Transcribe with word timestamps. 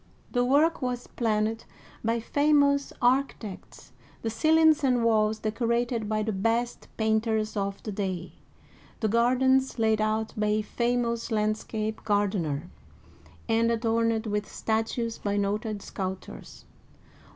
The 0.31 0.43
work 0.43 0.81
was 0.81 1.05
planned 1.05 1.63
by 2.03 2.19
famous 2.19 2.91
architects, 3.03 3.91
the 4.23 4.31
ceilings 4.31 4.83
and 4.83 5.03
walls 5.03 5.41
deco 5.41 5.67
rated 5.69 6.09
by 6.09 6.23
the 6.23 6.31
best 6.31 6.87
painters 6.97 7.55
of 7.55 7.83
the 7.83 7.91
day, 7.91 8.31
the 8.99 9.07
gardens 9.07 9.77
laid 9.77 10.01
out 10.01 10.33
by 10.35 10.47
a 10.47 10.61
famous 10.63 11.29
landscape 11.29 12.03
gardener, 12.03 12.67
and 13.47 13.69
adorned 13.69 14.25
with 14.25 14.51
statues 14.51 15.19
by 15.19 15.37
noted 15.37 15.83
sculptors. 15.83 16.65